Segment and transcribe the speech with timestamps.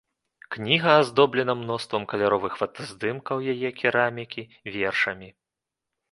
[0.53, 4.43] Кніга аздоблена мноствам каляровых фотаздымкаў яе керамікі,
[4.77, 5.29] вершамі.